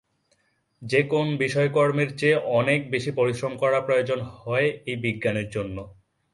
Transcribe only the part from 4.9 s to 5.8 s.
এই বিজ্ঞানের জন্য।